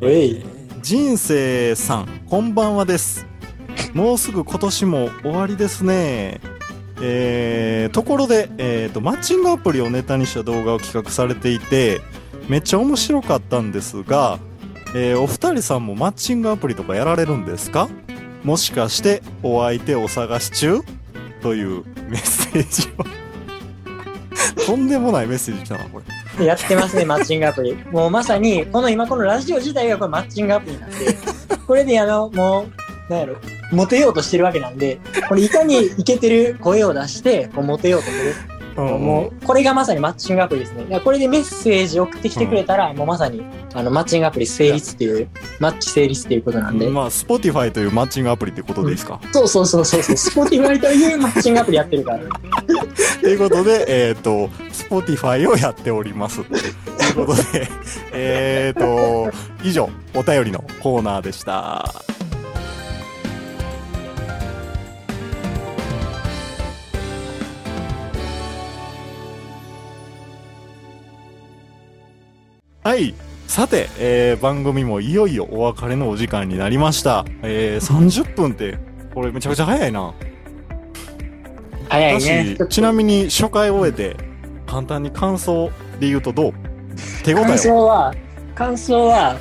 [0.00, 0.44] えい。
[0.82, 3.24] 人生さん、こんばんはです。
[3.94, 6.40] もうすぐ今年も終わりですね。
[7.00, 12.00] えー、ところで、えーと、マッチングアプリをネタにした動画を企画されていて、
[12.48, 14.38] めっちゃ面白かったんですが、
[14.94, 17.88] えーお二人さんもマッチングアプリとかやられるんですか？
[18.44, 20.80] もしかしてお相手を探し中？
[21.42, 23.04] というメッセージを。
[24.64, 26.00] とんでもないメッセージ来たな、こ
[26.38, 26.44] れ。
[26.46, 27.76] やってますね、マッチングアプリ。
[27.90, 30.96] もうまさに、この今このラジオ自体がこれマッチングアプリなんで、
[31.66, 32.66] これであの、も
[33.08, 33.36] う、なんやろ、
[33.72, 38.56] モテようとしてるわけなんで、これいかにイケてる声を出して、こうモテようとする。
[38.82, 40.84] もう、これがまさにマッチングアプリですね。
[40.84, 43.42] いやこれでメッセージ送ってきてくれたら、もうまさに、
[43.74, 46.88] あの、マッチングアプリ成立っていう、マッチ成立っていうことなんで。
[46.90, 52.18] まあ、Spotify というマッチングアプリってことですか、そうそうそうそうそう、 Spotify というマッチングアプリやってるから。
[53.20, 56.44] ということで、えっ、と、Spotify をやっております。
[56.44, 57.68] ということで、
[58.12, 59.30] えっと、
[59.64, 62.15] 以上、お便りのコーナーでした。
[72.86, 73.16] はい。
[73.48, 77.24] さて、えー番組もいよいよお別れのお時間になりました。
[77.42, 78.78] えー、30分って、
[79.12, 80.14] これめちゃくちゃ早いな。
[81.88, 82.56] 早いね。
[82.60, 84.16] 私ちなみに初回終えて、
[84.68, 86.52] 簡単に感想で言うとどう？
[87.24, 88.14] 手応え感は想は、
[88.54, 89.36] 感想は、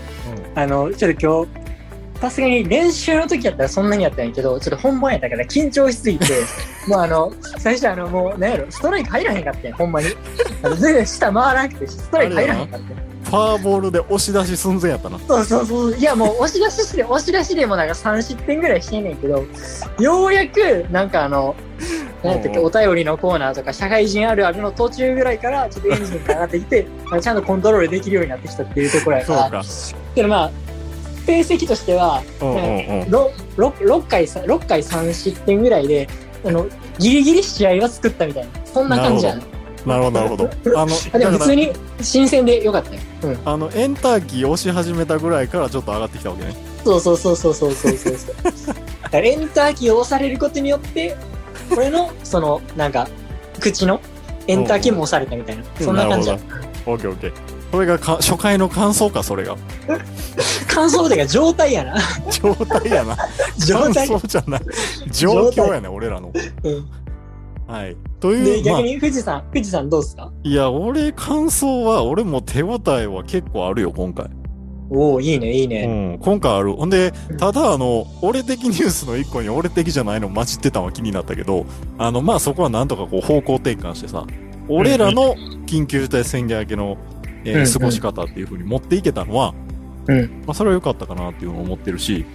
[0.55, 6.25] あの、ちょっと今日、さすがに練習の時やったらそんなにやったんやけど、ちょっと本番やったから緊張しすぎて、
[6.89, 10.07] もうあの、最初あの、もう、なんやろ、ストライク入らへんかったんほんまに。
[10.63, 15.19] あの全然下回らなくて、ストライク入らへんかったんファーボールで押し出し寸前やったな。
[15.19, 15.95] そうそうそう。
[15.95, 19.43] いや、もう押し出しして、押し出しでもなんか3失点ぐらいしてんねんけど、
[19.99, 21.55] ようやく、なんかあの、
[22.23, 26.87] なんやったっけ、うんお便りのコーナーとか、社会人あるあるの途中ぐらいから、ちょっとエンジンが上がってきて、
[27.21, 30.05] ちゃんとコントロールできるようになってきたっていうところやから、そうか。
[30.13, 30.51] けどまあ、
[31.25, 32.61] 成績としては、うんうんうん。
[33.03, 36.07] 6, 6, 回さ6回3失点ぐらいで、
[36.45, 36.67] あの、
[36.99, 39.54] ギリギリ試合は作ったみたいな、そんな感じやね
[39.87, 40.49] なるほどなるほど。
[40.77, 41.71] あの あでも普通に
[42.01, 46.55] 新鮮でよかったよ、うん、あのエンターキー押し始めたぐらいからちょっと上がってきたわけね。
[46.83, 48.15] そうそうそうそうそうそうそう。
[49.13, 51.15] エンターキーを押されることによって
[51.75, 53.07] 俺のそのなんか
[53.59, 54.01] 口の
[54.47, 56.37] エンターキーも押されたみたいな、う、そんな感じだ。
[56.85, 57.33] オッケーオッケー。
[57.71, 59.57] それがか初回の感想かそれが。
[60.67, 61.97] 感想でが状態やな。
[62.29, 63.17] 状態やな。
[63.57, 64.07] 状態。
[64.07, 64.61] じゃない。
[65.11, 66.31] 状況やね俺らの、
[66.63, 66.85] うん。
[67.67, 67.97] はい。
[68.19, 70.31] とで、いう、まあ逆、に富士山、富士山どうっすか？
[70.43, 74.29] いや、俺、感想は、俺も手応えは結構あるよ、今回。
[74.91, 76.15] おおいいね、いいうね。
[76.15, 76.73] ん、今回ある。
[76.73, 81.65] ほんで、ただ、あの、俺的ニュースの一個に俺的じゃないの混じってたのは気になったけど、
[81.97, 84.27] あの、まあ、そこはなんとかこう方向転換してさ、
[84.67, 86.97] 俺らの緊急事態宣言明けの、
[87.43, 89.53] えーうんうん過ごし方っていう風に持っていけたのは、
[90.07, 90.43] うん。
[90.45, 92.25] まあ、それは良かったかなっていうのを思ってるし、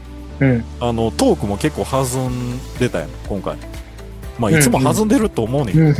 [0.40, 0.64] うん。
[0.80, 3.56] あの、トークも結構弾んでたやん、今回。
[4.40, 5.76] まあ、いつも弾んでると思うねん。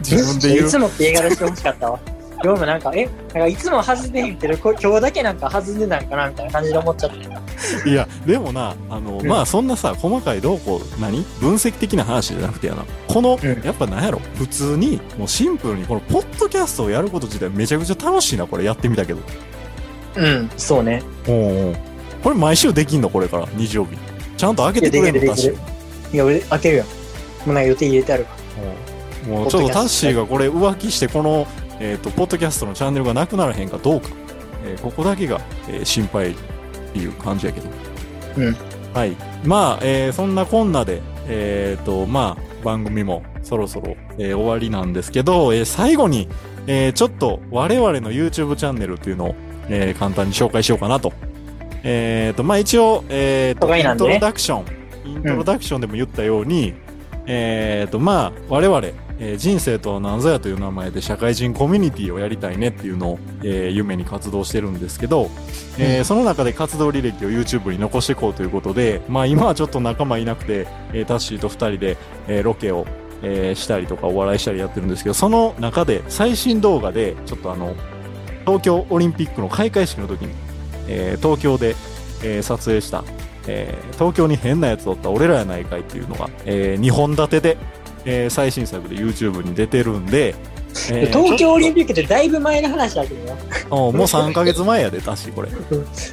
[0.00, 0.78] 自分で言ういつ。
[0.78, 1.98] もって映画出してほしかったわ。
[2.44, 7.88] 今日もなんか、え、なんかいつも外んでへんけど、こ今日だけなんか外んでなんかなみたいな感じで思っちゃって。
[7.88, 11.24] いや、でもな、あの、うんまあ、そんなさ、細かいどうこう、何？
[11.40, 12.84] 分析的な話じゃなくてやな。
[13.06, 14.20] この、うんやっぱなんやろ？
[14.34, 19.20] 普通に、もうシンプルに、この、ポッドキャストをやること自体めちゃくちゃ楽しいな、これやってみたけど。
[20.16, 21.02] うん、そうね。
[21.28, 21.76] おうおう
[22.24, 23.08] これ毎週できんの？
[23.08, 23.96] これから、日曜日。
[24.36, 25.56] ちゃんと開けいや、てくれるできタッシーる。
[26.12, 26.84] いや、俺、開けるよ。
[27.46, 28.26] もうなんか予定入れてある
[29.26, 31.46] もうちょっとタッシーがこれ浮気して、この、
[31.80, 34.08] えっ、と、ポッドキャストのチャンネルがなくならへんかどうか。
[34.64, 36.34] えーここだけが、えー心配っ
[36.92, 37.68] ていう感じやけど。
[38.38, 38.56] うん。
[38.94, 39.16] はい。
[39.44, 46.28] まあ、えーそんなこんなで、えっ、と、まあ、番組もそろそろ、えー終わりなんですけど、えー最後に、
[46.66, 49.34] えーちょっと我々の YouTube チャンネルっていうのを、
[49.68, 51.12] えー簡単に紹介しようかなと。
[51.84, 54.64] えっ、と、まあ一応、えっ、と、イントロダクション、
[55.04, 56.74] イントロダクションでも言ったように、
[57.26, 58.78] えっ、と、まあ、我々、
[59.18, 65.30] えー人生とは何ぞやという名前で社会人コミュニティをやりたいねっていうのを、えー夢に活動してるんですけど、
[65.78, 72.86] えーその中で活動履歴を YouTube に残していこうということで、まあ今はちょっと仲間いなくて、えータッシーと二人で、えーロケを、
[73.22, 77.76] えーしたりとかお笑いしたりやってるんですけど、その中で最新動画で、ちょっとあの、
[78.44, 80.34] 東京オリンピックの開会式の時に、
[80.88, 81.76] えー東京で、
[82.24, 83.04] えー撮影した、
[83.46, 87.58] えー東京に変なやつおった俺らやないかいっていうのが、え2本立てで、
[88.04, 90.34] えー最新作で YouTube に出てるんで、
[90.90, 93.36] えー東京オリンピックってだいぶ前の話だけどな。
[93.40, 95.50] クもう3ヶ月前やで、タッシーこれ。
[95.50, 95.56] も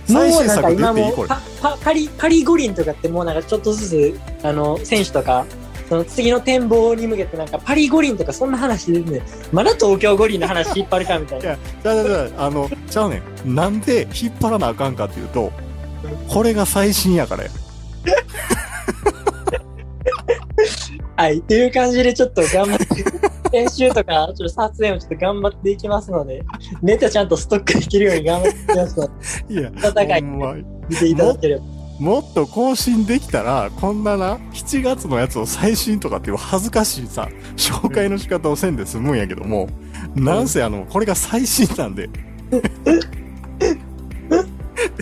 [0.05, 1.27] 最新うなんか作出ていいこれ。
[1.29, 5.45] パパパリ、パリ五輪とかってもうなんかちょっとずつ、あの、選手とか、
[5.87, 11.45] その次の展望に向けてなんかパリ五輪とかそんな話でね、まだ東京五輪の話引っ張るかみたいな。
[11.45, 13.55] いや、だだだ、あの、ちゃうねん。
[13.55, 15.51] なんで引っ張らなあかんかっていうと、
[16.27, 17.49] これが最新やからや。
[21.19, 21.39] はい。
[21.39, 22.85] っていう感じでちょっと頑張って、
[23.51, 26.43] 編集とか、ちょっと撮影もちょっと頑張っていきますので、
[26.81, 29.11] ネタちゃんとストックできるように頑張っていきますので、
[29.53, 31.63] いや、戦い見ていただければ。
[31.99, 39.67] もっと更新できたら、こんなな、7月のやつを最新とかっていう恥ずかしいさ、紹介の仕方をせんで済むんやけども、
[40.15, 42.09] なんせあの、これが最新なんで。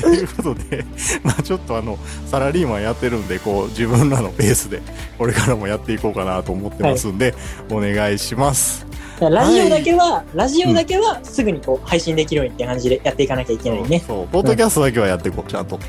[0.01, 0.85] ということで、
[1.23, 1.97] まあちょっとあの、
[2.29, 4.81] サラリーマンやってるんで、こう、自分らのペースで、
[5.17, 7.33] これからもやっていこうかなと思ってますんで、
[7.71, 8.85] お願いします。
[9.19, 14.03] ラジオだけは、ラジオだけはすぐにこう配信できるようにって感じでやっていかなきゃいけないね。
[14.05, 15.79] そう、ポッドキャストだけはやっていこう、ちゃんと。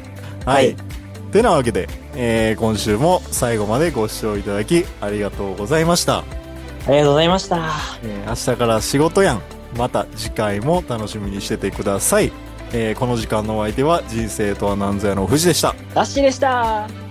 [0.47, 0.53] は。
[0.55, 6.18] はいいてなわけで、えー今週も最後までご視聴いただきありがとうございました。
[6.18, 6.25] あ
[6.88, 7.71] りがとうございました。
[8.03, 9.42] えー明日から仕事やん。
[9.77, 12.33] また次回も楽しみにしててください。
[12.73, 15.75] えーこの時間のお相手は人生とは何ぞやの藤でした。
[15.95, 17.08] ダッシュでした。